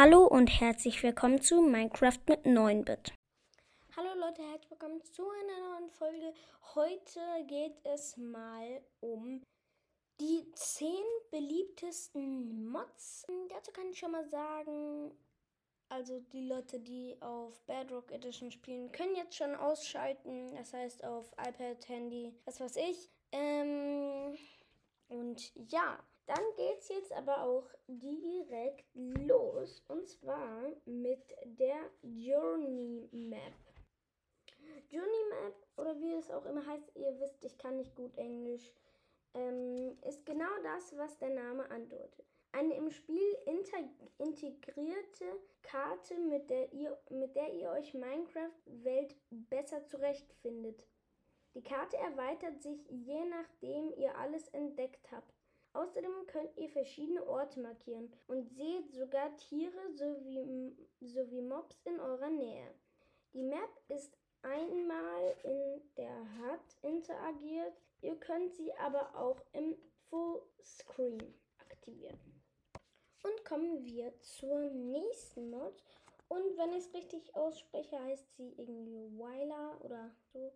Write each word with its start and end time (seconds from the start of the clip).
Hallo 0.00 0.28
und 0.28 0.46
herzlich 0.60 1.02
willkommen 1.02 1.42
zu 1.42 1.60
Minecraft 1.60 2.20
mit 2.28 2.44
9-Bit. 2.44 3.14
Hallo 3.96 4.10
Leute, 4.14 4.42
herzlich 4.42 4.70
willkommen 4.70 5.02
zu 5.02 5.24
einer 5.28 5.70
neuen 5.70 5.90
Folge. 5.90 6.32
Heute 6.76 7.18
geht 7.48 7.74
es 7.82 8.16
mal 8.16 8.80
um 9.00 9.42
die 10.20 10.52
10 10.54 10.88
beliebtesten 11.32 12.70
Mods. 12.70 13.26
Dazu 13.48 13.72
kann 13.72 13.90
ich 13.90 13.98
schon 13.98 14.12
mal 14.12 14.24
sagen, 14.28 15.18
also 15.88 16.20
die 16.32 16.46
Leute, 16.46 16.78
die 16.78 17.16
auf 17.20 17.60
Bedrock 17.66 18.12
Edition 18.12 18.52
spielen, 18.52 18.92
können 18.92 19.16
jetzt 19.16 19.34
schon 19.34 19.56
ausschalten. 19.56 20.54
Das 20.54 20.72
heißt 20.74 21.02
auf 21.02 21.32
iPad, 21.32 21.88
Handy, 21.88 22.32
was 22.44 22.60
weiß 22.60 22.76
ich. 22.76 23.10
Ähm, 23.32 24.38
und 25.08 25.52
ja, 25.70 25.98
dann 26.26 26.44
geht's 26.56 26.88
jetzt 26.88 27.12
aber 27.12 27.42
auch 27.42 27.68
direkt 27.86 28.84
los. 28.94 29.82
Und 29.88 30.06
zwar 30.06 30.70
mit 30.84 31.34
der 31.44 31.90
Journey 32.02 33.08
Map. 33.12 33.54
Journey 34.90 35.24
Map, 35.30 35.54
oder 35.76 35.98
wie 36.00 36.12
es 36.12 36.30
auch 36.30 36.44
immer 36.44 36.66
heißt, 36.66 36.94
ihr 36.96 37.18
wisst, 37.18 37.44
ich 37.44 37.56
kann 37.56 37.76
nicht 37.76 37.94
gut 37.94 38.16
Englisch, 38.18 38.72
ähm, 39.34 39.96
ist 40.06 40.24
genau 40.26 40.50
das, 40.62 40.96
was 40.96 41.18
der 41.18 41.30
Name 41.30 41.70
andeutet. 41.70 42.26
Eine 42.52 42.74
im 42.74 42.90
Spiel 42.90 43.36
integrierte 44.18 45.24
Karte, 45.62 46.18
mit 46.18 46.48
der 46.50 46.72
ihr, 46.72 46.98
mit 47.10 47.36
der 47.36 47.52
ihr 47.52 47.70
euch 47.70 47.94
Minecraft-Welt 47.94 49.16
besser 49.30 49.84
zurechtfindet. 49.86 50.86
Die 51.54 51.62
Karte 51.62 51.96
erweitert 51.96 52.62
sich 52.62 52.86
je 52.88 53.24
nachdem 53.24 53.92
ihr 53.96 54.16
alles 54.16 54.48
entdeckt 54.48 55.10
habt. 55.10 55.34
Außerdem 55.72 56.26
könnt 56.26 56.56
ihr 56.56 56.68
verschiedene 56.68 57.26
Orte 57.26 57.60
markieren 57.60 58.12
und 58.26 58.48
seht 58.48 58.92
sogar 58.92 59.36
Tiere 59.36 59.92
sowie, 59.94 60.76
sowie 61.00 61.42
Mobs 61.42 61.80
in 61.84 62.00
eurer 62.00 62.30
Nähe. 62.30 62.74
Die 63.32 63.42
Map 63.42 63.70
ist 63.88 64.16
einmal 64.42 65.36
in 65.42 65.82
der 65.96 66.16
HUD 66.38 66.76
interagiert, 66.82 67.74
ihr 68.00 68.16
könnt 68.16 68.54
sie 68.54 68.72
aber 68.74 69.14
auch 69.14 69.40
im 69.52 69.76
Fullscreen 70.08 71.34
aktivieren. 71.58 72.18
Und 73.22 73.44
kommen 73.44 73.84
wir 73.84 74.18
zur 74.20 74.70
nächsten 74.70 75.50
Mod. 75.50 75.82
Und 76.28 76.56
wenn 76.56 76.72
ich 76.72 76.86
es 76.86 76.94
richtig 76.94 77.34
ausspreche, 77.34 77.98
heißt 78.02 78.36
sie 78.36 78.54
irgendwie 78.56 79.18
Weiler 79.18 79.78
oder 79.82 80.10
so. 80.32 80.52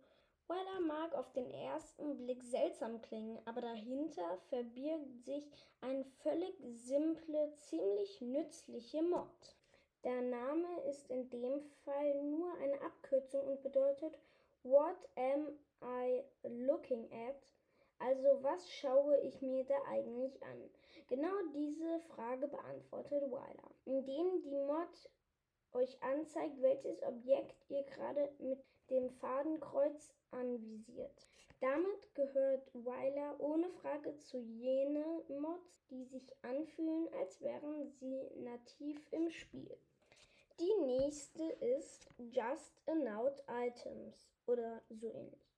Weller 0.47 0.79
mag 0.81 1.13
auf 1.15 1.31
den 1.31 1.49
ersten 1.49 2.17
Blick 2.17 2.43
seltsam 2.43 3.01
klingen, 3.01 3.39
aber 3.45 3.61
dahinter 3.61 4.37
verbirgt 4.49 5.23
sich 5.23 5.49
eine 5.81 6.03
völlig 6.21 6.53
simple, 6.59 7.53
ziemlich 7.53 8.19
nützliche 8.21 9.01
Mod. 9.01 9.55
Der 10.03 10.21
Name 10.21 10.81
ist 10.89 11.09
in 11.09 11.29
dem 11.29 11.61
Fall 11.85 12.23
nur 12.23 12.53
eine 12.57 12.81
Abkürzung 12.81 13.47
und 13.47 13.63
bedeutet 13.63 14.19
What 14.63 14.97
am 15.15 15.57
I 15.81 16.23
looking 16.43 17.09
at? 17.11 17.53
Also 17.99 18.43
was 18.43 18.69
schaue 18.69 19.17
ich 19.21 19.41
mir 19.41 19.63
da 19.63 19.75
eigentlich 19.89 20.43
an? 20.43 20.69
Genau 21.07 21.33
diese 21.53 21.99
Frage 22.01 22.49
beantwortet 22.49 23.31
Weiler, 23.31 23.71
indem 23.85 24.41
die 24.41 24.57
Mod 24.57 25.09
euch 25.71 26.01
anzeigt, 26.03 26.61
welches 26.61 27.01
Objekt 27.03 27.63
ihr 27.69 27.83
gerade 27.83 28.29
mit 28.39 28.63
dem 28.93 29.09
Fadenkreuz 29.09 30.13
anvisiert. 30.31 31.27
Damit 31.59 32.13
gehört 32.13 32.69
Weiler 32.73 33.35
ohne 33.39 33.69
Frage 33.69 34.15
zu 34.17 34.37
jenen 34.37 35.21
Mods, 35.39 35.83
die 35.89 36.03
sich 36.05 36.35
anfühlen, 36.43 37.07
als 37.19 37.41
wären 37.41 37.89
sie 37.99 38.29
nativ 38.35 39.01
im 39.11 39.29
Spiel. 39.31 39.75
Die 40.59 40.85
nächste 40.85 41.43
ist 41.43 42.07
Just 42.17 42.81
Announce 42.85 43.41
Items 43.47 44.29
oder 44.45 44.81
so 44.89 45.11
ähnlich. 45.11 45.57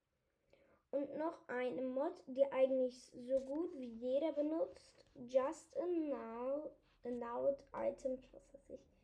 Und 0.92 1.18
noch 1.18 1.38
eine 1.50 1.82
Mod, 1.82 2.24
die 2.28 2.46
eigentlich 2.52 3.12
so 3.28 3.40
gut 3.42 3.76
wie 3.76 3.90
jeder 3.90 4.32
benutzt, 4.32 5.06
Just 5.16 5.76
Announce 5.76 6.72
Items, 7.74 8.32
was 8.32 8.54
weiß 8.54 8.70
ich 8.70 8.95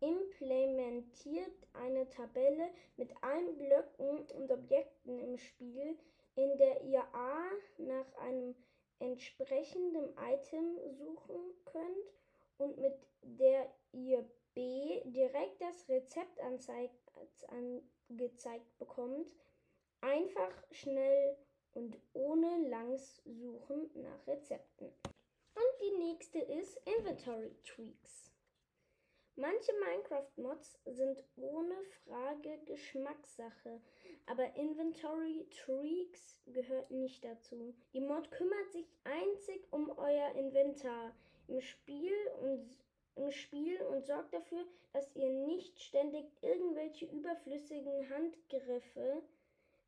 implementiert 0.00 1.66
eine 1.74 2.08
Tabelle 2.08 2.70
mit 2.96 3.10
allen 3.22 3.56
Blöcken 3.56 4.26
und 4.30 4.50
Objekten 4.50 5.18
im 5.18 5.38
Spiel, 5.38 5.98
in 6.36 6.56
der 6.58 6.82
ihr 6.82 7.02
A 7.14 7.50
nach 7.78 8.14
einem 8.16 8.54
entsprechenden 8.98 10.14
Item 10.18 10.78
suchen 10.92 11.54
könnt 11.64 12.12
und 12.58 12.78
mit 12.78 12.94
der 13.22 13.72
ihr 13.92 14.28
B 14.54 15.00
direkt 15.04 15.60
das 15.60 15.88
Rezept 15.88 16.40
angezeigt 16.40 16.98
bekommt. 18.78 19.34
Einfach, 20.00 20.52
schnell 20.70 21.36
und 21.72 21.98
ohne 22.14 22.68
langes 22.68 23.22
Suchen 23.24 23.90
nach 23.94 24.26
Rezepten. 24.26 24.92
Und 25.54 25.80
die 25.80 25.98
nächste 25.98 26.38
ist 26.38 26.80
Inventory 26.86 27.54
Tweaks. 27.64 28.29
Manche 29.40 29.72
Minecraft-Mods 29.72 30.78
sind 30.84 31.24
ohne 31.36 31.74
Frage 32.04 32.58
Geschmackssache, 32.66 33.80
aber 34.26 34.54
Inventory 34.54 35.46
Tweaks 35.48 36.36
gehört 36.44 36.90
nicht 36.90 37.24
dazu. 37.24 37.74
Die 37.94 38.02
Mod 38.02 38.30
kümmert 38.32 38.70
sich 38.70 38.86
einzig 39.04 39.66
um 39.70 39.96
euer 39.96 40.34
Inventar 40.34 41.16
im 41.48 41.62
Spiel 41.62 42.12
und 42.42 42.68
im 43.16 43.30
Spiel 43.30 43.80
und 43.80 44.04
sorgt 44.04 44.34
dafür, 44.34 44.62
dass 44.92 45.10
ihr 45.16 45.30
nicht 45.30 45.80
ständig 45.80 46.26
irgendwelche 46.42 47.06
überflüssigen 47.06 48.10
Handgriffe 48.10 49.22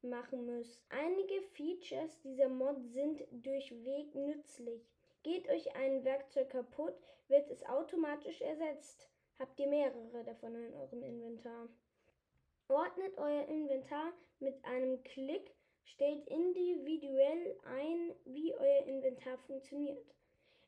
machen 0.01 0.47
müsst. 0.47 0.83
Einige 0.89 1.43
Features 1.53 2.19
dieser 2.23 2.49
Mod 2.49 2.83
sind 2.87 3.23
durchweg 3.33 4.15
nützlich. 4.15 4.89
Geht 5.23 5.47
euch 5.51 5.77
ein 5.77 6.05
Werkzeug 6.05 6.49
kaputt, 6.49 6.95
wird 7.29 7.51
es 7.51 7.63
automatisch 7.67 8.41
ersetzt 8.41 9.12
habt 9.43 9.59
ihr 9.59 9.67
mehrere 9.67 10.23
davon 10.25 10.55
in 10.55 10.73
eurem 10.73 11.03
Inventar. 11.03 11.69
Ordnet 12.69 13.19
euer 13.19 13.45
Inventar 13.49 14.13
mit 14.39 14.65
einem 14.65 15.03
Klick, 15.03 15.53
stellt 15.85 16.27
individuell 16.29 17.59
ein, 17.65 18.15
wie 18.25 18.55
euer 18.55 18.87
Inventar 18.87 19.37
funktioniert. 19.39 20.15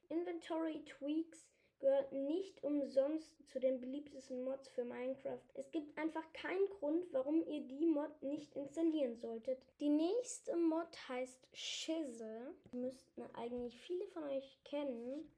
Inventory 0.08 0.84
Tweaks 0.84 1.46
gehört 1.78 2.12
nicht 2.12 2.64
umsonst 2.64 3.48
zu 3.48 3.60
den 3.60 3.80
beliebtesten 3.80 4.42
Mods 4.42 4.68
für 4.70 4.84
Minecraft. 4.84 5.38
Es 5.54 5.70
gibt 5.70 5.96
einfach 5.96 6.24
keinen 6.32 6.68
Grund, 6.70 7.06
warum 7.12 7.46
ihr 7.46 7.60
die 7.60 7.86
Mod 7.86 8.22
nicht 8.22 8.56
installieren 8.56 9.16
solltet. 9.16 9.58
Die 9.78 9.88
nächste 9.88 10.56
Mod 10.56 10.88
heißt 11.08 11.46
Shizzle. 11.52 12.52
Müssten 12.72 13.22
eigentlich 13.34 13.78
viele 13.80 14.06
von 14.08 14.24
euch 14.24 14.58
kennen. 14.64 15.30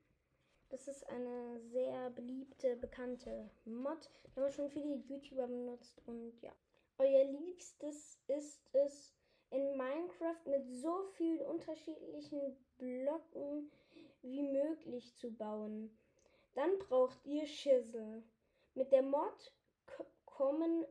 Das 0.69 0.88
ist 0.88 1.09
eine 1.09 1.60
sehr 1.60 2.10
beliebte, 2.10 2.77
bekannte 2.77 3.50
Mod. 3.65 4.10
Die 4.34 4.41
haben 4.41 4.50
schon 4.50 4.71
viele 4.71 4.97
YouTuber 4.97 5.47
benutzt 5.47 6.03
und 6.06 6.41
ja. 6.43 6.53
Euer 6.99 7.25
Liebstes 7.25 8.19
ist 8.27 8.66
es, 8.72 9.15
in 9.50 9.76
Minecraft 9.76 10.44
mit 10.47 10.66
so 10.66 11.05
vielen 11.12 11.47
unterschiedlichen 11.47 12.56
Blöcken 12.78 13.71
wie 14.22 14.43
möglich 14.43 15.15
zu 15.16 15.31
bauen. 15.31 15.97
Dann 16.55 16.78
braucht 16.81 17.25
ihr 17.25 17.47
Schissel. 17.47 18.25
Mit 18.75 18.93
der 18.93 19.03
Mod 19.03 19.53
kommen 20.25 20.84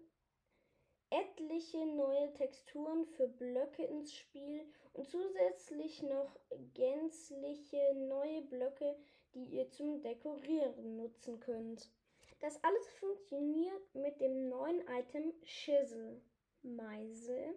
etliche 1.10 1.86
neue 1.86 2.34
Texturen 2.34 3.06
für 3.06 3.28
Blöcke 3.28 3.84
ins 3.84 4.14
Spiel 4.14 4.66
und 4.94 5.08
zusätzlich 5.10 6.02
noch 6.04 6.36
gänzliche 6.74 7.94
neue 7.96 8.42
Blöcke, 8.44 8.96
die 9.36 9.46
ihr 9.58 9.70
zum 9.70 10.02
Dekorieren 10.02 10.96
nutzen 10.98 11.40
könnt. 11.40 11.92
Das 12.40 12.64
alles 12.64 12.88
funktioniert 13.00 13.94
mit 13.94 14.20
dem 14.20 14.50
neuen 14.50 14.82
Item 14.88 15.34
Schissel, 15.44 16.22
Meisel, 16.64 17.56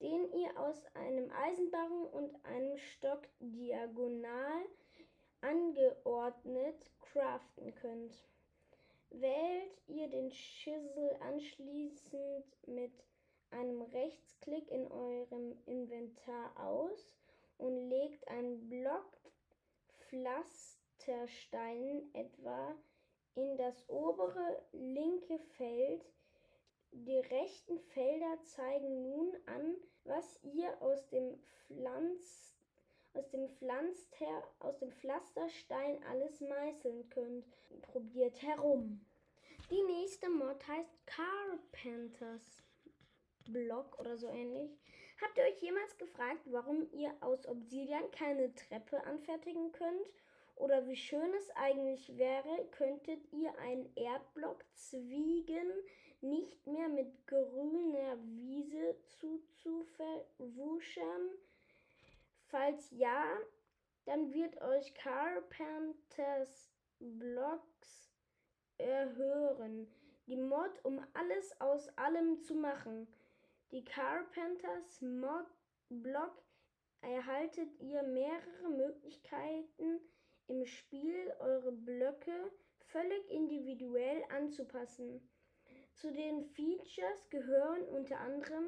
den 0.00 0.32
ihr 0.32 0.58
aus 0.58 0.84
einem 0.94 1.30
Eisenbarren 1.30 2.06
und 2.08 2.44
einem 2.44 2.76
Stock 2.76 3.22
diagonal 3.40 4.66
angeordnet 5.40 6.90
craften 7.00 7.74
könnt. 7.74 8.26
Wählt 9.10 9.82
ihr 9.86 10.08
den 10.08 10.30
Schissel 10.30 11.16
anschließend 11.20 12.44
mit 12.66 12.92
einem 13.50 13.82
Rechtsklick 13.82 14.70
in 14.70 14.90
eurem 14.90 15.56
Inventar 15.66 16.52
aus 16.56 17.08
und 17.58 17.88
legt 17.88 18.26
einen 18.28 18.68
Block 18.68 19.06
Pflastersteinen 20.16 22.14
etwa 22.14 22.74
in 23.34 23.56
das 23.56 23.86
obere 23.88 24.62
linke 24.72 25.38
Feld. 25.56 26.04
Die 26.92 27.18
rechten 27.18 27.78
Felder 27.78 28.42
zeigen 28.44 29.02
nun 29.02 29.36
an, 29.46 29.76
was 30.04 30.40
ihr 30.42 30.80
aus 30.80 31.06
dem 31.08 31.38
Pflanz 31.66 32.54
aus 33.12 33.30
dem, 33.30 33.48
Pflanster, 33.48 34.44
aus 34.58 34.78
dem 34.78 34.92
Pflasterstein 34.92 36.02
alles 36.04 36.40
meißeln 36.40 37.08
könnt. 37.08 37.46
Probiert 37.82 38.42
herum. 38.42 39.00
Die 39.70 39.82
nächste 39.82 40.28
Mod 40.28 40.66
heißt 40.68 41.06
Carpenters 41.06 42.62
Block 43.46 43.98
oder 43.98 44.18
so 44.18 44.28
ähnlich. 44.28 44.78
Habt 45.22 45.38
ihr 45.38 45.44
euch 45.44 45.62
jemals 45.62 45.96
gefragt, 45.96 46.42
warum 46.46 46.86
ihr 46.92 47.14
aus 47.20 47.46
Obsidian 47.46 48.10
keine 48.10 48.52
Treppe 48.54 49.02
anfertigen 49.04 49.72
könnt? 49.72 50.10
Oder 50.56 50.86
wie 50.86 50.96
schön 50.96 51.32
es 51.34 51.50
eigentlich 51.56 52.16
wäre, 52.16 52.66
könntet 52.70 53.20
ihr 53.32 53.56
einen 53.58 53.90
Erdblock 53.94 54.64
zwiegen, 54.74 55.70
nicht 56.20 56.66
mehr 56.66 56.88
mit 56.88 57.26
grüner 57.26 58.18
Wiese 58.22 58.96
zuzuverwuschern? 59.20 61.30
Falls 62.48 62.90
ja, 62.90 63.24
dann 64.06 64.32
wird 64.32 64.60
euch 64.62 64.94
Carpenters 64.94 66.70
Blocks 66.98 68.10
erhören. 68.78 69.86
Die 70.26 70.36
Mod, 70.36 70.84
um 70.84 71.00
alles 71.14 71.60
aus 71.60 71.88
allem 71.96 72.40
zu 72.40 72.54
machen. 72.54 73.06
Die 73.72 73.84
Carpenters 73.84 75.00
Mod 75.02 75.46
Block 75.88 76.40
erhaltet 77.00 77.68
ihr 77.80 78.02
mehrere 78.04 78.68
Möglichkeiten 78.68 80.00
im 80.46 80.64
Spiel, 80.66 81.34
eure 81.40 81.72
Blöcke 81.72 82.52
völlig 82.86 83.28
individuell 83.30 84.24
anzupassen. 84.30 85.20
Zu 85.94 86.12
den 86.12 86.44
Features 86.44 87.28
gehören 87.30 87.82
unter 87.88 88.20
anderem 88.20 88.66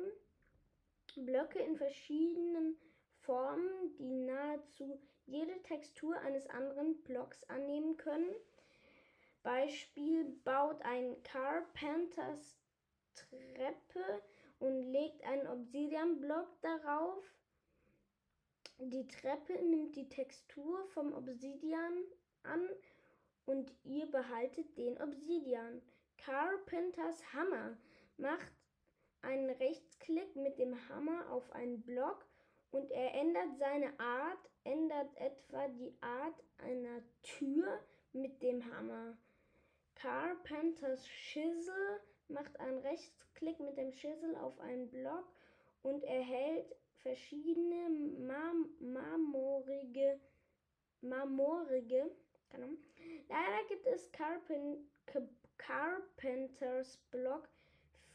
Blöcke 1.15 1.61
in 1.61 1.77
verschiedenen 1.77 2.77
Formen, 3.21 3.97
die 3.99 4.15
nahezu 4.15 5.01
jede 5.27 5.63
Textur 5.63 6.19
eines 6.21 6.49
anderen 6.49 7.01
Blocks 7.05 7.45
annehmen 7.45 7.97
können. 7.97 8.35
Beispiel 9.43 10.25
baut 10.45 10.83
ein 10.83 11.23
Carpenters 11.23 12.59
Treppe 13.15 14.23
und 14.59 14.93
legt 14.93 15.23
einen 15.25 15.47
Obsidian-Block 15.47 16.61
darauf. 16.63 17.25
Die 18.79 19.09
Treppe 19.09 19.55
nimmt 19.65 19.97
die 19.97 20.09
Textur 20.09 20.87
vom 20.89 21.13
Obsidian 21.13 22.05
an 22.45 22.69
und 23.45 23.73
ihr 23.85 24.11
behaltet 24.11 24.77
den 24.79 25.01
Obsidian. 25.01 25.83
Carpenters 26.19 27.33
Hammer 27.33 27.77
macht 28.17 28.53
einen 29.23 29.51
Rechtsklick 29.51 30.37
mit 30.37 30.59
dem 30.59 30.77
Hammer 30.89 31.31
auf 31.31 31.51
einen 31.53 31.83
Block 31.83 32.25
und 32.71 32.91
er 32.91 33.15
ändert 33.15 33.59
seine 33.59 33.99
Art, 33.99 34.51
ändert 34.65 35.17
etwa 35.17 35.69
die 35.69 35.95
Art 36.01 36.45
einer 36.59 37.03
Tür 37.23 37.81
mit 38.13 38.43
dem 38.43 38.65
Hammer. 38.73 39.17
Carpenters 39.95 41.05
Chisel 41.07 42.01
macht 42.29 42.59
einen 42.61 42.79
Rechtsklick 42.79 43.59
mit 43.61 43.77
dem 43.77 43.93
Chisel 43.93 44.37
auf 44.37 44.59
einen 44.61 44.89
Block 44.91 45.25
und 45.83 46.03
erhält 46.05 46.75
verschiedene 47.03 47.91
marm 48.19 48.69
marmorige, 48.81 50.21
marmorige 51.01 52.11
Leider 53.29 53.65
gibt 53.69 53.87
es 53.87 54.11
Carpen 54.11 54.91
Carpenters 55.59 56.97
Block 57.11 57.47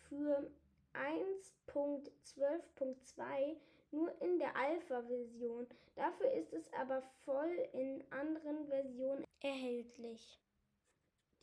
für 0.09 0.49
1.12.2 0.93 3.55
nur 3.91 4.11
in 4.21 4.39
der 4.39 4.55
Alpha-Version. 4.55 5.67
Dafür 5.95 6.31
ist 6.31 6.51
es 6.53 6.73
aber 6.73 7.03
voll 7.25 7.69
in 7.73 8.03
anderen 8.09 8.65
Versionen 8.67 9.23
erhältlich. 9.41 10.39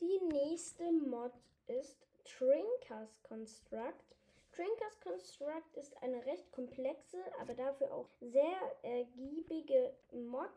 Die 0.01 0.19
nächste 0.25 0.91
Mod 0.91 1.31
ist 1.67 2.05
Trinkers 2.41 3.21
Construct. 3.21 4.03
Trinkers 4.51 4.99
Construct 5.01 5.75
ist 5.75 5.95
eine 6.01 6.25
recht 6.25 6.51
komplexe, 6.51 7.19
aber 7.39 7.53
dafür 7.53 7.93
auch 7.93 8.09
sehr 8.19 8.57
ergiebige 8.81 9.93
Mod, 10.11 10.49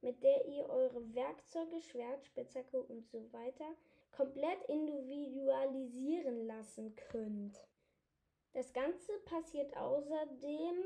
mit 0.00 0.22
der 0.22 0.46
ihr 0.46 0.66
eure 0.70 1.14
Werkzeuge, 1.14 1.82
Schwert, 1.82 2.24
Spitzhacke 2.24 2.80
und 2.80 3.06
so 3.10 3.30
weiter 3.30 3.66
komplett 4.10 4.64
individualisieren 4.68 6.46
lassen 6.46 6.96
könnt. 6.96 7.62
Das 8.54 8.72
Ganze 8.72 9.12
passiert 9.26 9.76
außerdem 9.76 10.82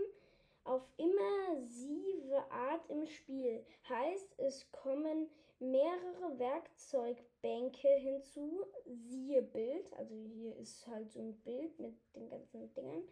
auf 0.65 0.83
immersive 0.97 2.51
Art 2.51 2.91
im 2.91 3.07
Spiel. 3.07 3.65
Heißt, 3.89 4.35
es 4.39 4.67
kommen 4.73 5.31
mehrere 5.63 6.39
Werkzeugbänke 6.39 7.89
hinzu, 7.89 8.67
siehe 8.85 9.43
Bild, 9.43 9.93
also 9.95 10.15
hier 10.15 10.57
ist 10.57 10.87
halt 10.89 11.11
so 11.11 11.21
ein 11.21 11.35
Bild 11.43 11.79
mit 11.79 11.95
den 12.15 12.29
ganzen 12.29 12.73
Dingern, 12.75 13.05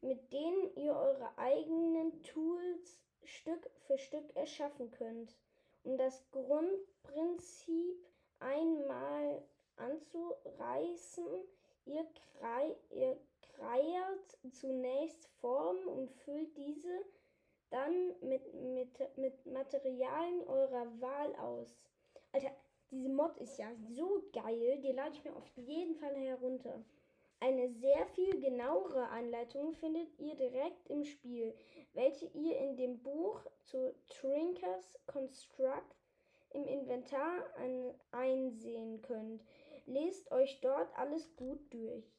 mit 0.00 0.32
denen 0.32 0.74
ihr 0.76 0.94
eure 0.94 1.36
eigenen 1.36 2.22
Tools 2.22 2.96
Stück 3.24 3.68
für 3.86 3.98
Stück 3.98 4.34
erschaffen 4.34 4.90
könnt. 4.92 5.34
Um 5.82 5.96
das 5.96 6.24
Grundprinzip 6.30 8.06
einmal 8.38 9.42
anzureißen, 9.76 11.26
ihr, 11.86 12.06
krei 12.38 12.76
ihr 12.90 13.18
kreiert 13.60 14.38
zunächst 14.52 15.26
Formen 15.40 15.86
und 15.86 16.10
füllt 16.10 16.56
diese 16.56 17.04
dann 17.70 18.14
mit, 18.20 18.52
mit, 18.54 19.16
mit 19.16 19.46
Materialien 19.46 20.46
eurer 20.46 20.86
Wahl 21.00 21.34
aus. 21.36 21.74
Alter, 22.32 22.50
diese 22.90 23.08
Mod 23.08 23.36
ist 23.38 23.56
ja 23.58 23.72
so 23.74 24.22
geil, 24.32 24.78
die 24.82 24.92
lade 24.92 25.14
ich 25.14 25.24
mir 25.24 25.34
auf 25.34 25.48
jeden 25.56 25.94
Fall 25.94 26.14
herunter. 26.16 26.84
Eine 27.42 27.70
sehr 27.70 28.06
viel 28.08 28.38
genauere 28.38 29.08
Anleitung 29.08 29.72
findet 29.72 30.08
ihr 30.18 30.34
direkt 30.34 30.90
im 30.90 31.04
Spiel, 31.04 31.54
welche 31.94 32.26
ihr 32.26 32.58
in 32.58 32.76
dem 32.76 33.02
Buch 33.02 33.40
zu 33.64 33.94
Trinkers 34.08 34.98
Construct 35.06 35.96
im 36.50 36.66
Inventar 36.66 37.44
einsehen 38.10 39.00
könnt. 39.00 39.42
Lest 39.86 40.30
euch 40.32 40.60
dort 40.60 40.94
alles 40.98 41.34
gut 41.36 41.60
durch. 41.72 42.12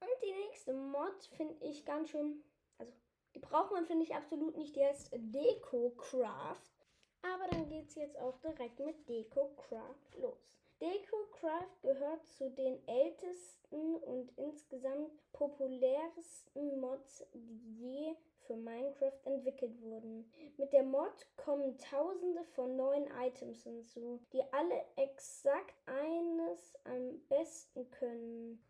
Und 0.00 0.22
die 0.22 0.32
nächste 0.32 0.72
Mod 0.74 1.22
finde 1.36 1.54
ich 1.60 1.84
ganz 1.84 2.10
schön, 2.10 2.42
also 2.78 2.92
die 3.36 3.40
braucht 3.40 3.70
man 3.70 3.84
finde 3.84 4.04
ich 4.04 4.14
absolut 4.14 4.56
nicht, 4.56 4.74
die 4.74 4.84
heißt 4.84 5.10
Deco 5.12 5.90
Craft. 5.90 6.72
Aber 7.20 7.48
dann 7.50 7.68
geht 7.68 7.88
es 7.88 7.94
jetzt 7.94 8.18
auch 8.18 8.38
direkt 8.38 8.80
mit 8.80 9.06
Deco 9.06 9.50
Craft 9.56 10.18
los. 10.18 10.56
DecoCraft 10.80 11.82
gehört 11.82 12.26
zu 12.28 12.50
den 12.50 12.86
ältesten 12.86 13.96
und 13.96 14.30
insgesamt 14.36 15.10
populärsten 15.32 16.80
Mods, 16.80 17.26
die 17.32 17.60
je 17.78 18.14
für 18.46 18.56
Minecraft 18.56 19.18
entwickelt 19.24 19.80
wurden. 19.80 20.30
Mit 20.58 20.72
der 20.72 20.82
Mod 20.82 21.26
kommen 21.36 21.78
tausende 21.78 22.44
von 22.44 22.76
neuen 22.76 23.06
Items 23.22 23.62
hinzu, 23.62 24.20
die 24.32 24.42
alle 24.52 24.84
exakt 24.96 25.74
eines 25.86 26.74
am 26.84 27.20
besten 27.28 27.90
können. 27.90 28.62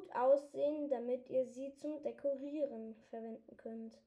Gut 0.00 0.14
aussehen, 0.14 0.88
damit 0.88 1.28
ihr 1.28 1.44
sie 1.44 1.74
zum 1.74 2.00
Dekorieren 2.02 2.94
verwenden 3.10 3.56
könnt. 3.58 3.98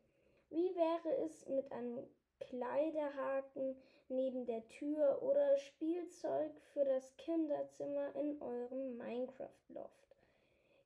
Wie 0.50 0.76
wäre 0.76 1.24
es 1.26 1.48
mit 1.48 1.72
einem 1.72 2.08
Kleiderhaken 2.40 3.76
neben 4.10 4.46
der 4.46 4.68
Tür 4.70 5.22
oder 5.22 5.56
Spielzeug 5.58 6.52
für 6.74 6.84
das 6.84 7.16
Kinderzimmer 7.18 8.16
in 8.16 8.42
eurem 8.42 8.98
Minecraft-Loft. 8.98 10.18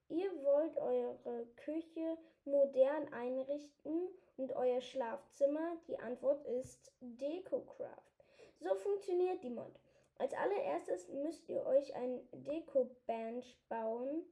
Ihr 0.10 0.32
wollt 0.44 0.78
eure 0.78 1.46
Küche 1.56 2.18
modern 2.46 3.12
einrichten 3.14 4.10
und 4.38 4.54
euer 4.56 4.82
Schlafzimmer? 4.82 5.78
Die 5.88 6.00
Antwort 6.00 6.46
ist 6.46 6.92
DecoCraft. 7.02 8.26
So 8.60 8.76
funktioniert 8.76 9.44
die 9.44 9.50
Mod. 9.50 9.80
Als 10.18 10.34
allererstes 10.34 11.08
müsst 11.10 11.48
ihr 11.50 11.66
euch 11.66 11.96
ein 11.96 12.28
Deko-Bench 12.32 13.58
bauen. 13.70 14.24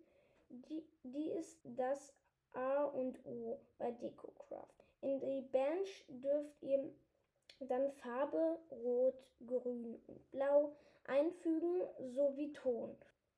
Die, 0.70 0.84
die 1.04 1.32
ist 1.32 1.60
das 1.64 2.14
A 2.54 2.84
und 2.86 3.20
O 3.26 3.60
bei 3.78 3.92
DecoCraft. 3.92 4.86
In 5.02 5.20
die 5.20 5.42
Bench 5.42 6.06
dürft 6.08 6.62
ihr 6.62 6.94
dann 7.60 7.90
Farbe 7.90 8.60
Rot, 8.72 9.32
Grün 9.46 10.00
und 10.08 10.32
Blau 10.32 10.74
einfügen 11.06 11.82
sowie 12.14 12.54
Ton. 12.54 12.96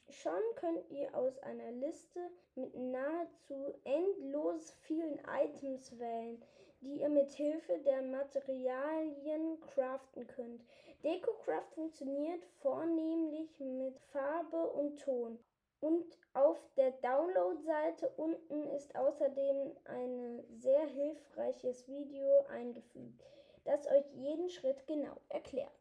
Schon 0.10 0.42
könnt 0.56 0.90
ihr 0.92 1.14
aus 1.16 1.38
einer 1.40 1.72
Liste 1.72 2.20
mit 2.56 2.74
nahezu 2.76 3.74
endlos 3.84 4.72
vielen 4.82 5.20
Items 5.26 5.98
wählen, 6.00 6.42
die 6.82 7.02
ihr 7.02 7.10
mit 7.10 7.32
Hilfe 7.32 7.80
der 7.80 8.04
Materialien 8.04 9.60
craften 9.62 10.28
könnt. 10.28 10.64
DecoCraft 11.04 11.74
funktioniert 11.74 12.46
vornehmlich 12.62 13.60
mit 13.60 14.00
Farbe 14.12 14.70
und 14.72 14.98
Ton. 15.00 15.40
Und 15.80 16.06
auf 16.34 16.58
der 16.76 16.92
Download-Seite 16.92 18.10
unten 18.18 18.68
ist 18.68 18.96
außerdem 18.96 19.76
ein 19.86 20.44
sehr 20.60 20.86
hilfreiches 20.86 21.88
Video 21.88 22.46
eingefügt 22.50 23.24
das 23.68 23.86
euch 23.88 24.06
jeden 24.14 24.50
Schritt 24.50 24.88
genau 24.88 25.18
erklärt. 25.30 25.72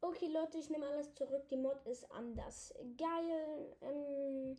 Okay 0.00 0.28
Leute, 0.28 0.58
ich 0.58 0.70
nehme 0.70 0.86
alles 0.86 1.12
zurück. 1.14 1.48
Die 1.50 1.56
Mod 1.56 1.84
ist 1.84 2.10
anders. 2.12 2.72
Geil. 2.96 3.76
Ähm, 3.82 4.56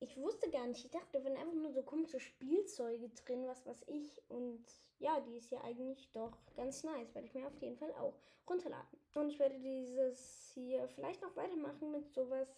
ich 0.00 0.16
wusste 0.16 0.50
gar 0.50 0.66
nicht. 0.66 0.84
Ich 0.84 0.90
dachte, 0.90 1.06
da 1.12 1.24
waren 1.24 1.36
einfach 1.36 1.54
nur 1.54 1.72
so 1.72 1.82
komische 1.82 2.18
Spielzeuge 2.18 3.10
drin, 3.10 3.46
was 3.46 3.66
weiß 3.66 3.84
ich. 3.88 4.22
Und 4.30 4.64
ja, 4.98 5.20
die 5.20 5.36
ist 5.36 5.50
ja 5.50 5.60
eigentlich 5.62 6.10
doch 6.12 6.32
ganz 6.56 6.82
nice. 6.82 7.14
Werde 7.14 7.26
ich 7.26 7.34
mir 7.34 7.46
auf 7.46 7.60
jeden 7.60 7.76
Fall 7.76 7.92
auch 8.00 8.14
runterladen. 8.48 8.98
Und 9.14 9.28
ich 9.28 9.38
werde 9.38 9.58
dieses 9.58 10.50
hier 10.54 10.88
vielleicht 10.88 11.20
noch 11.20 11.36
weitermachen 11.36 11.92
mit 11.92 12.10
sowas, 12.14 12.48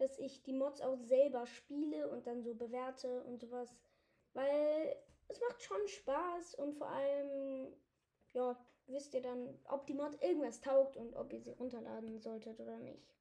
dass 0.00 0.18
ich 0.18 0.42
die 0.42 0.52
Mods 0.52 0.80
auch 0.80 0.98
selber 0.98 1.46
spiele 1.46 2.08
und 2.08 2.26
dann 2.26 2.42
so 2.42 2.54
bewerte 2.54 3.22
und 3.24 3.40
sowas. 3.40 3.74
Weil 4.32 4.96
es 5.28 5.40
macht 5.40 5.62
schon 5.62 5.86
Spaß 5.86 6.54
und 6.56 6.74
vor 6.74 6.88
allem, 6.88 7.72
ja, 8.32 8.56
wisst 8.86 9.14
ihr 9.14 9.22
dann, 9.22 9.58
ob 9.68 9.86
die 9.86 9.94
Mod 9.94 10.20
irgendwas 10.22 10.60
taugt 10.60 10.96
und 10.96 11.14
ob 11.14 11.32
ihr 11.32 11.40
sie 11.40 11.50
runterladen 11.50 12.20
solltet 12.20 12.58
oder 12.60 12.78
nicht. 12.78 13.14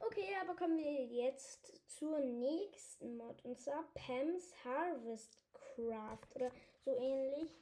Okay, 0.00 0.34
aber 0.40 0.54
kommen 0.54 0.78
wir 0.78 1.04
jetzt 1.04 1.82
zur 1.90 2.20
nächsten 2.20 3.16
Mod 3.16 3.44
und 3.44 3.60
zwar 3.60 3.84
Pam's 3.94 4.52
Harvest 4.64 5.38
Craft 5.52 6.34
oder 6.34 6.50
so 6.84 6.96
ähnlich. 6.96 7.58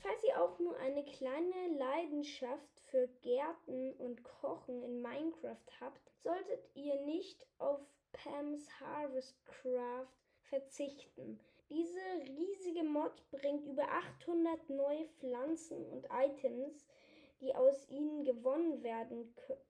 Falls 0.00 0.22
ihr 0.24 0.40
auch 0.40 0.58
nur 0.58 0.76
eine 0.78 1.04
kleine 1.04 1.76
Leidenschaft 1.76 2.80
für 2.90 3.08
Gärten 3.22 3.92
und 3.94 4.22
Kochen 4.22 4.82
in 4.82 5.02
Minecraft 5.02 5.80
habt, 5.80 6.12
solltet 6.22 6.70
ihr 6.74 7.00
nicht 7.02 7.46
auf 7.58 7.80
Pam's 8.12 8.68
Harvest 8.80 9.36
Craft 9.44 10.06
verzichten. 10.42 11.40
Diese 11.68 12.00
riesige 12.26 12.84
Mod 12.84 13.28
bringt 13.30 13.66
über 13.66 13.88
800 13.90 14.70
neue 14.70 15.06
Pflanzen 15.18 15.84
und 15.86 16.06
Items, 16.10 16.86
die 17.40 17.54
aus 17.54 17.88
ihnen 17.88 18.24
gewonnen 18.24 18.82
werden 18.82 19.34
können. 19.34 19.60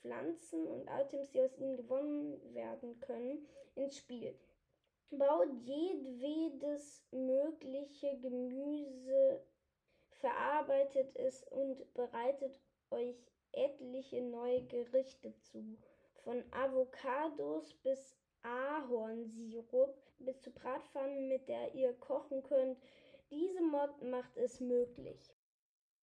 Pflanzen 0.00 0.66
und 0.66 0.86
Items, 0.86 1.30
die 1.30 1.40
aus 1.40 1.56
ihnen 1.56 1.76
gewonnen 1.76 2.54
werden 2.54 3.00
können, 3.00 3.46
ins 3.74 3.96
Spiel. 3.96 4.38
Baut 5.18 5.48
jedwedes 5.64 7.02
mögliche 7.10 8.18
Gemüse, 8.18 9.42
verarbeitet 10.20 11.14
es 11.16 11.42
und 11.44 11.92
bereitet 11.94 12.54
euch 12.90 13.16
etliche 13.52 14.22
neue 14.22 14.62
Gerichte 14.66 15.34
zu. 15.38 15.76
Von 16.22 16.42
Avocados 16.52 17.74
bis 17.82 18.16
Ahornsirup 18.42 19.96
bis 20.18 20.40
zu 20.40 20.50
Bratpfannen, 20.50 21.28
mit 21.28 21.48
der 21.48 21.74
ihr 21.74 21.92
kochen 21.94 22.42
könnt. 22.42 22.78
Diese 23.30 23.60
Mod 23.62 24.02
macht 24.02 24.36
es 24.36 24.60
möglich. 24.60 25.34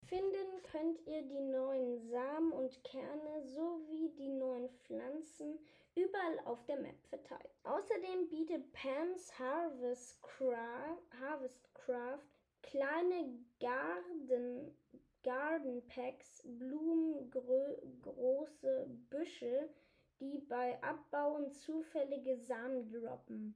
Finden 0.05 0.63
könnt 0.63 1.05
ihr 1.07 1.21
die 1.23 1.39
neuen 1.39 1.99
Samen 2.09 2.51
und 2.51 2.83
Kerne 2.83 3.43
sowie 3.43 4.09
die 4.17 4.29
neuen 4.29 4.69
Pflanzen 4.69 5.59
überall 5.95 6.39
auf 6.45 6.63
der 6.65 6.77
Map 6.77 7.01
verteilt. 7.09 7.49
Außerdem 7.63 8.29
bietet 8.29 8.71
Pam's 8.73 9.37
Harvest 9.37 10.21
Craft, 10.21 11.19
Harvest 11.19 11.73
Craft 11.73 12.25
kleine 12.61 13.39
Garden, 13.59 14.75
Garden 15.23 15.85
Packs, 15.87 16.43
Blumen, 16.45 17.29
große 17.31 18.87
Büsche, 19.09 19.69
die 20.19 20.39
bei 20.47 20.81
Abbauen 20.81 21.51
zufällige 21.51 22.37
Samen 22.37 22.89
droppen. 22.91 23.55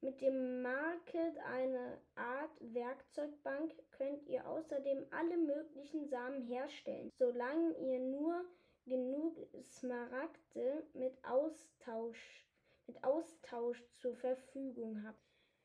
Mit 0.00 0.20
dem 0.20 0.60
Market, 0.62 1.38
eine 1.50 1.98
Art 2.14 2.50
Werkzeugbank, 2.60 3.72
könnt 3.90 4.26
ihr 4.26 4.46
außerdem 4.46 5.06
alle 5.10 5.36
möglichen 5.36 6.06
Samen 6.08 6.42
herstellen, 6.42 7.10
solange 7.18 7.72
ihr 7.78 8.00
nur 8.00 8.44
genug 8.86 9.36
Smaragde 9.62 10.86
mit 10.92 11.16
Austausch, 11.24 12.46
mit 12.86 13.02
Austausch 13.02 13.82
zur 14.00 14.14
Verfügung 14.16 15.02
habt. 15.06 15.18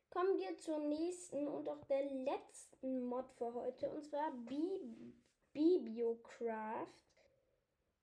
Kommen 0.10 0.40
wir 0.40 0.58
zur 0.58 0.80
nächsten 0.80 1.48
und 1.48 1.70
auch 1.70 1.84
der 1.86 2.04
letzten 2.04 3.04
Mod 3.06 3.30
für 3.34 3.54
heute, 3.54 3.90
und 3.90 4.04
zwar 4.04 4.32
Bibiocraft. 5.54 6.88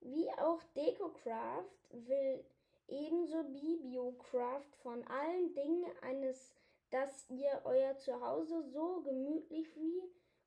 Wie 0.00 0.30
auch 0.32 0.62
DecoCraft 0.76 1.90
will 1.90 2.44
ebenso 2.86 3.42
Bibiocraft 3.44 4.76
von 4.82 5.04
allen 5.08 5.52
Dingen 5.54 5.90
eines, 6.02 6.54
dass 6.90 7.28
ihr 7.28 7.62
euer 7.64 7.96
Zuhause 7.96 8.62
so 8.62 9.02
gemütlich 9.02 9.74
wie 9.74 10.02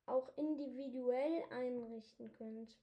auch 0.06 0.30
individuell 0.36 1.44
einrichten 1.50 2.32
könnt. 2.32 2.74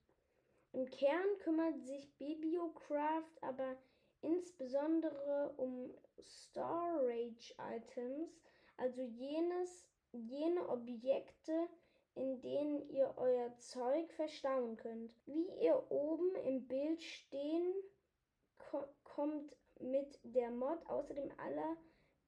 Im 0.74 0.86
Kern 0.90 1.38
kümmert 1.40 1.82
sich 1.82 2.12
Bibiocraft 2.18 3.42
aber 3.42 3.78
insbesondere 4.22 5.54
um 5.58 5.94
Storage 6.20 7.54
Items, 7.58 8.42
also 8.78 9.02
jenes, 9.02 9.88
jene 10.12 10.68
Objekte, 10.70 11.68
in 12.16 12.42
denen 12.42 12.90
ihr 12.90 13.14
euer 13.18 13.56
Zeug 13.58 14.12
verstauen 14.14 14.76
könnt. 14.78 15.16
Wie 15.26 15.48
ihr 15.62 15.92
oben 15.92 16.36
im 16.46 16.68
Bild 16.68 17.02
stehen, 17.02 17.74
ko 18.58 18.84
kommt 19.04 19.56
mit 19.80 20.20
der 20.24 20.52
Mod 20.52 20.80
außerdem 20.88 21.32
aller, 21.38 21.78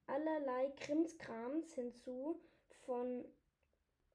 allerlei 0.08 0.72
Krimskrams 0.78 1.74
hinzu, 1.74 2.40
von 2.86 3.26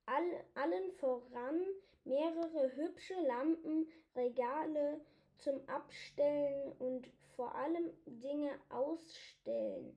all, 0.07 0.45
allen 0.55 0.93
voran 0.93 1.61
mehrere 2.05 2.75
hübsche 2.77 3.15
Lampen, 3.27 3.89
Regale 4.15 5.01
zum 5.39 5.61
Abstellen 5.69 6.73
und 6.79 7.09
vor 7.37 7.55
allem 7.55 7.91
Dinge 8.07 8.51
ausstellen. 8.69 9.97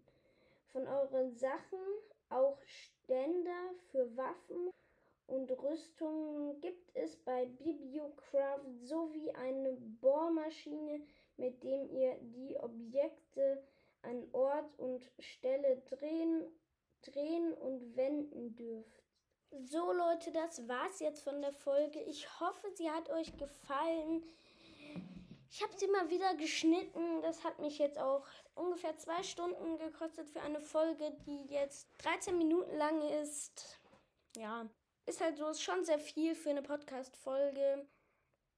Von 0.71 0.87
euren 0.87 1.35
Sachen 1.35 1.79
auch 2.29 2.57
Ständer 2.63 3.73
für 3.91 4.15
Waffen 4.17 4.71
und 5.27 5.51
Rüstungen 5.51 6.59
gibt 6.61 6.95
es 6.95 7.15
bei 7.17 7.45
Bibliocraft 7.45 8.65
sowie 8.83 9.31
eine 9.31 9.73
Bohrmaschine, 10.01 11.01
mit 11.37 11.63
dem 11.63 11.89
ihr 11.89 12.17
die 12.21 12.57
Objekte 12.57 13.61
an 14.01 14.27
Ort 14.31 14.77
und 14.77 15.03
Stelle 15.19 15.81
drehen, 15.89 16.45
drehen 17.01 17.53
und 17.53 17.95
wenden 17.95 18.55
dürft. 18.55 19.06
So 19.51 19.91
Leute, 19.91 20.31
das 20.31 20.67
war's 20.67 20.99
jetzt 20.99 21.21
von 21.23 21.41
der 21.41 21.53
Folge. 21.53 22.01
Ich 22.01 22.39
hoffe, 22.39 22.69
sie 22.75 22.91
hat 22.91 23.09
euch 23.09 23.35
gefallen. 23.37 24.23
Ich 25.49 25.63
habe 25.63 25.73
sie 25.77 25.87
mal 25.87 26.09
wieder 26.09 26.35
geschnitten. 26.35 27.21
Das 27.21 27.43
hat 27.43 27.59
mich 27.59 27.79
jetzt 27.79 27.97
auch 27.97 28.25
ungefähr 28.55 28.97
zwei 28.97 29.23
Stunden 29.23 29.77
gekostet 29.77 30.29
für 30.29 30.41
eine 30.41 30.59
Folge, 30.59 31.15
die 31.25 31.45
jetzt 31.53 31.87
13 31.99 32.37
Minuten 32.37 32.75
lang 32.77 33.01
ist. 33.23 33.79
Ja, 34.35 34.69
ist 35.05 35.21
halt 35.21 35.37
so, 35.37 35.47
ist 35.47 35.61
schon 35.61 35.85
sehr 35.85 35.99
viel 35.99 36.35
für 36.35 36.49
eine 36.49 36.61
Podcast-Folge. 36.61 37.87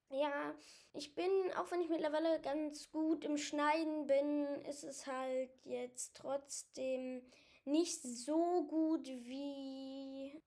Ja, 0.10 0.55
ich 0.93 1.13
bin, 1.13 1.29
auch 1.55 1.69
wenn 1.69 1.81
ich 1.81 1.89
mittlerweile 1.89 2.41
ganz 2.41 2.89
gut 2.89 3.24
im 3.24 3.38
Schneiden 3.38 4.08
bin, 4.08 4.46
ist 4.65 4.84
es 4.84 5.05
halt 5.05 5.51
jetzt 5.65 6.15
trotzdem 6.15 7.22
nicht 7.65 8.01
so 8.01 8.63
gut 8.63 9.08
wie 9.08 10.41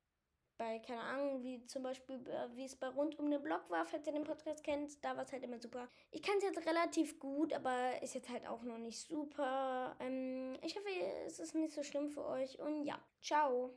bei, 0.62 0.78
keine 0.78 1.00
Ahnung, 1.00 1.42
wie 1.42 1.64
zum 1.66 1.82
Beispiel, 1.82 2.16
äh, 2.28 2.56
wie 2.56 2.64
es 2.64 2.76
bei 2.76 2.88
Rund 2.88 3.18
um 3.18 3.30
den 3.30 3.42
Block 3.42 3.68
war, 3.68 3.84
falls 3.84 4.06
ihr 4.06 4.12
den 4.12 4.24
Podcast 4.24 4.62
kennt, 4.62 5.04
da 5.04 5.16
war 5.16 5.24
es 5.24 5.32
halt 5.32 5.42
immer 5.42 5.58
super. 5.58 5.88
Ich 6.10 6.22
kann 6.22 6.36
es 6.38 6.44
jetzt 6.44 6.66
relativ 6.66 7.18
gut, 7.18 7.52
aber 7.52 8.00
ist 8.02 8.14
jetzt 8.14 8.30
halt 8.30 8.46
auch 8.46 8.62
noch 8.62 8.78
nicht 8.78 9.00
super. 9.08 9.96
Ähm, 9.98 10.56
ich 10.62 10.76
hoffe, 10.76 10.88
es 11.26 11.40
ist 11.40 11.54
nicht 11.54 11.74
so 11.74 11.82
schlimm 11.82 12.08
für 12.10 12.24
euch 12.24 12.58
und 12.60 12.84
ja, 12.84 12.98
ciao. 13.20 13.70